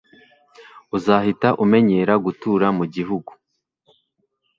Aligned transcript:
Uzahita 0.97 1.49
umenyera 1.63 2.13
gutura 2.25 2.67
mugihugu 2.77 3.31